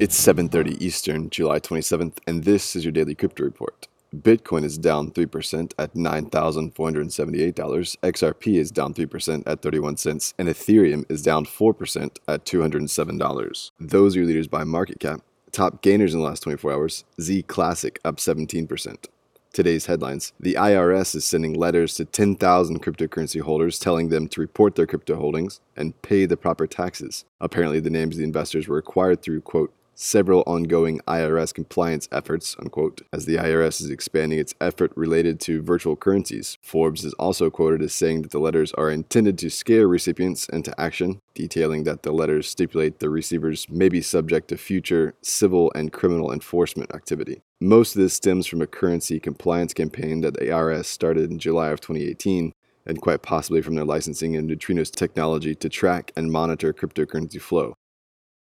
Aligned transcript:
It's 0.00 0.16
7:30 0.16 0.80
Eastern, 0.80 1.28
July 1.28 1.58
27th, 1.58 2.18
and 2.24 2.44
this 2.44 2.76
is 2.76 2.84
your 2.84 2.92
daily 2.92 3.16
crypto 3.16 3.42
report. 3.42 3.88
Bitcoin 4.14 4.62
is 4.62 4.78
down 4.78 5.10
3% 5.10 5.74
at 5.76 5.94
$9,478, 5.94 7.96
XRP 8.00 8.60
is 8.60 8.70
down 8.70 8.94
3% 8.94 9.42
at 9.44 9.60
31 9.60 9.96
cents, 9.96 10.34
and 10.38 10.48
Ethereum 10.48 11.04
is 11.08 11.20
down 11.20 11.44
4% 11.44 12.16
at 12.28 12.44
$207. 12.44 13.70
Those 13.80 14.14
are 14.14 14.18
your 14.20 14.28
leaders 14.28 14.46
by 14.46 14.62
market 14.62 15.00
cap. 15.00 15.22
Top 15.50 15.82
gainers 15.82 16.14
in 16.14 16.20
the 16.20 16.26
last 16.26 16.44
24 16.44 16.72
hours, 16.72 17.04
Zclassic 17.20 17.96
up 18.04 18.18
17%. 18.18 19.08
Today's 19.52 19.86
headlines 19.86 20.32
The 20.38 20.54
IRS 20.54 21.16
is 21.16 21.24
sending 21.24 21.54
letters 21.54 21.94
to 21.94 22.04
10,000 22.04 22.82
cryptocurrency 22.82 23.40
holders 23.40 23.80
telling 23.80 24.10
them 24.10 24.28
to 24.28 24.40
report 24.40 24.76
their 24.76 24.86
crypto 24.86 25.16
holdings 25.16 25.58
and 25.76 26.00
pay 26.02 26.24
the 26.26 26.36
proper 26.36 26.68
taxes. 26.68 27.24
Apparently, 27.40 27.80
the 27.80 27.90
names 27.90 28.14
of 28.14 28.18
the 28.18 28.24
investors 28.24 28.68
were 28.68 28.78
acquired 28.78 29.22
through, 29.22 29.40
quote, 29.40 29.72
several 30.00 30.44
ongoing 30.46 31.00
IRS 31.08 31.52
compliance 31.52 32.08
efforts, 32.12 32.54
unquote, 32.60 33.02
as 33.12 33.26
the 33.26 33.34
IRS 33.34 33.80
is 33.80 33.90
expanding 33.90 34.38
its 34.38 34.54
effort 34.60 34.92
related 34.94 35.40
to 35.40 35.60
virtual 35.60 35.96
currencies. 35.96 36.56
Forbes 36.62 37.04
is 37.04 37.14
also 37.14 37.50
quoted 37.50 37.82
as 37.82 37.92
saying 37.92 38.22
that 38.22 38.30
the 38.30 38.38
letters 38.38 38.72
are 38.74 38.90
intended 38.90 39.36
to 39.38 39.50
scare 39.50 39.88
recipients 39.88 40.48
into 40.48 40.78
action, 40.80 41.20
detailing 41.34 41.82
that 41.82 42.04
the 42.04 42.12
letters 42.12 42.48
stipulate 42.48 43.00
the 43.00 43.10
receivers 43.10 43.68
may 43.68 43.88
be 43.88 44.00
subject 44.00 44.46
to 44.48 44.56
future 44.56 45.14
civil 45.20 45.72
and 45.74 45.92
criminal 45.92 46.32
enforcement 46.32 46.94
activity. 46.94 47.42
Most 47.60 47.96
of 47.96 48.02
this 48.02 48.14
stems 48.14 48.46
from 48.46 48.62
a 48.62 48.68
currency 48.68 49.18
compliance 49.18 49.74
campaign 49.74 50.20
that 50.20 50.34
the 50.34 50.46
IRS 50.46 50.84
started 50.84 51.28
in 51.32 51.40
July 51.40 51.70
of 51.70 51.80
2018 51.80 52.52
and 52.86 53.00
quite 53.00 53.22
possibly 53.22 53.60
from 53.60 53.74
their 53.74 53.84
licensing 53.84 54.34
in 54.34 54.48
Neutrinos 54.48 54.92
technology 54.92 55.56
to 55.56 55.68
track 55.68 56.12
and 56.16 56.30
monitor 56.30 56.72
cryptocurrency 56.72 57.40
flow. 57.40 57.74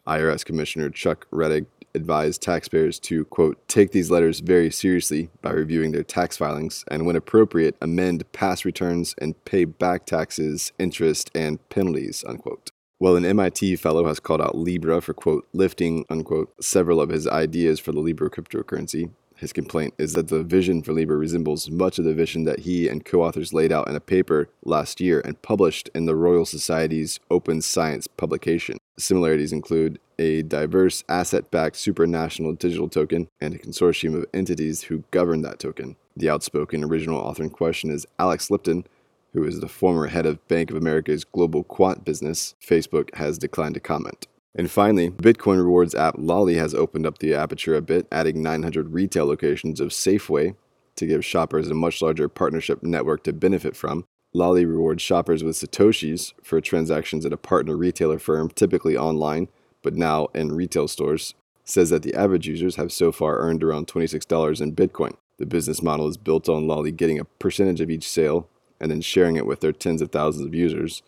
IRS 0.08 0.46
Commissioner 0.46 0.90
Chuck 0.90 1.28
Rettig 1.32 1.66
advised 1.94 2.42
taxpayers 2.42 3.00
to, 3.00 3.26
quote, 3.26 3.68
take 3.68 3.92
these 3.92 4.10
letters 4.10 4.40
very 4.40 4.72
seriously 4.72 5.30
by 5.42 5.52
reviewing 5.52 5.92
their 5.92 6.04
tax 6.04 6.38
filings 6.38 6.86
and, 6.90 7.06
when 7.06 7.16
appropriate, 7.16 7.76
amend 7.82 8.32
past 8.32 8.64
returns 8.66 9.16
and 9.18 9.44
pay 9.46 9.66
back 9.66 10.06
taxes, 10.06 10.72
interest, 10.80 11.30
and 11.36 11.68
penalties, 11.70 12.24
unquote. 12.28 12.72
While 13.00 13.16
an 13.16 13.26
MIT 13.26 13.76
fellow 13.76 14.08
has 14.08 14.20
called 14.20 14.42
out 14.42 14.58
Libra 14.58 15.02
for, 15.02 15.14
quote, 15.14 15.48
lifting, 15.54 16.06
unquote, 16.10 16.54
several 16.64 17.02
of 17.02 17.10
his 17.10 17.28
ideas 17.28 17.80
for 17.80 17.92
the 17.92 18.00
Libra 18.00 18.30
cryptocurrency, 18.30 19.12
his 19.36 19.54
complaint 19.54 19.94
is 20.00 20.14
that 20.14 20.30
the 20.30 20.42
vision 20.44 20.82
for 20.82 20.94
Libra 20.94 21.16
resembles 21.16 21.70
much 21.70 22.00
of 22.00 22.06
the 22.06 22.16
vision 22.16 22.46
that 22.46 22.62
he 22.62 22.88
and 22.88 23.06
co 23.06 23.22
authors 23.22 23.54
laid 23.54 23.72
out 23.72 23.88
in 23.88 23.96
a 23.96 24.00
paper 24.00 24.50
last 24.64 25.00
year 25.00 25.22
and 25.24 25.40
published 25.44 25.92
in 25.94 26.06
the 26.06 26.16
Royal 26.16 26.44
Society's 26.44 27.20
Open 27.30 27.62
Science 27.62 28.08
publication. 28.08 28.80
Similarities 29.00 29.54
include 29.54 30.00
a 30.18 30.42
diverse 30.42 31.04
asset 31.08 31.52
backed 31.52 31.76
supranational 31.76 32.58
digital 32.58 32.90
token 32.90 33.28
and 33.40 33.54
a 33.54 33.60
consortium 33.60 34.16
of 34.16 34.26
entities 34.34 34.84
who 34.84 35.04
govern 35.12 35.44
that 35.44 35.60
token. 35.60 35.96
The 36.16 36.30
outspoken 36.30 36.84
original 36.84 37.20
author 37.20 37.44
in 37.44 37.52
question 37.52 37.92
is 37.92 38.08
Alex 38.18 38.50
Lipton, 38.50 38.86
who 39.34 39.44
is 39.44 39.60
the 39.60 39.68
former 39.68 40.08
head 40.08 40.26
of 40.26 40.46
Bank 40.48 40.72
of 40.72 40.78
America's 40.78 41.24
global 41.24 41.64
quant 41.64 42.04
business. 42.04 42.56
Facebook 42.60 43.14
has 43.16 43.38
declined 43.38 43.76
to 43.76 43.80
comment. 43.80 44.26
And 44.56 44.72
finally, 44.72 45.12
Bitcoin 45.12 45.58
rewards 45.58 45.94
app 45.94 46.16
Lolli 46.18 46.56
has 46.56 46.74
opened 46.74 47.06
up 47.06 47.20
the 47.20 47.36
aperture 47.36 47.76
a 47.76 47.82
bit, 47.82 48.08
adding 48.12 48.42
900 48.42 48.92
retail 48.92 49.28
locations 49.28 49.80
of 49.80 49.90
Safeway 49.90 50.56
to 50.96 51.06
give 51.06 51.24
shoppers 51.24 51.70
a 51.70 51.76
much 51.76 52.02
larger 52.02 52.28
partnership 52.28 52.82
network 52.82 53.24
to 53.24 53.34
benefit 53.34 53.76
from. 53.76 54.06
Lolli 54.38 54.66
rewards 54.66 55.02
shoppers 55.02 55.44
with 55.44 55.56
Satoshis 55.56 56.32
for 56.44 56.62
transactions 56.62 57.26
at 57.26 57.34
a 57.34 57.38
partner 57.38 57.76
retailer 57.76 58.20
firm, 58.20 58.50
typically 58.50 58.96
online, 58.96 59.48
but 59.82 59.96
now 59.96 60.28
in 60.36 60.52
retail 60.52 60.88
stores. 60.88 61.34
Says 61.66 61.90
that 61.90 62.04
the 62.04 62.14
average 62.14 62.48
users 62.48 62.76
have 62.76 62.92
so 62.92 63.12
far 63.12 63.40
earned 63.40 63.64
around 63.64 63.88
$26 63.88 64.62
in 64.62 64.76
Bitcoin. 64.76 65.16
The 65.40 65.48
business 65.48 65.82
model 65.82 66.08
is 66.08 66.18
built 66.18 66.48
on 66.48 66.68
Lolli 66.68 66.92
getting 66.92 67.18
a 67.20 67.26
percentage 67.26 67.82
of 67.82 67.90
each 67.90 68.08
sale 68.08 68.48
and 68.80 68.92
then 68.92 69.02
sharing 69.02 69.38
it 69.38 69.48
with 69.48 69.62
their 69.62 69.72
tens 69.72 70.04
of 70.04 70.12
thousands 70.12 70.46
of 70.46 70.54
users. 70.54 71.02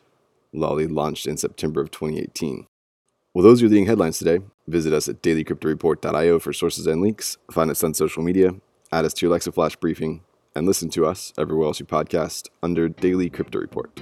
Lolli 0.51 0.87
launched 0.87 1.27
in 1.27 1.37
September 1.37 1.81
of 1.81 1.91
2018. 1.91 2.65
Well, 3.35 3.43
those 3.43 3.61
are 3.61 3.65
your 3.65 3.69
leading 3.69 3.85
headlines 3.85 4.17
today. 4.17 4.39
Visit 4.67 4.91
us 4.91 5.07
at 5.07 5.21
dailycryptoreport.io 5.21 6.39
for 6.39 6.51
sources 6.51 6.87
and 6.87 6.99
links. 6.99 7.37
Find 7.51 7.69
us 7.69 7.83
on 7.83 7.93
social 7.93 8.23
media, 8.23 8.55
add 8.91 9.05
us 9.05 9.13
to 9.13 9.27
your 9.27 9.31
Alexa 9.33 9.51
Flash 9.51 9.75
briefing, 9.75 10.23
and 10.59 10.67
listen 10.67 10.89
to 10.89 11.05
us 11.05 11.31
everywhere 11.37 11.67
else 11.67 11.79
you 11.79 11.85
podcast 11.85 12.49
under 12.61 12.89
Daily 12.89 13.29
Crypto 13.29 13.59
Report. 13.59 13.97